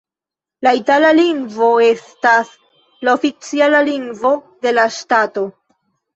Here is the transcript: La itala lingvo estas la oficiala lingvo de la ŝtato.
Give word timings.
La 0.67 0.71
itala 0.77 1.11
lingvo 1.17 1.67
estas 1.87 2.55
la 3.09 3.15
oficiala 3.19 3.83
lingvo 3.93 4.35
de 4.67 4.75
la 4.81 4.89
ŝtato. 4.99 5.47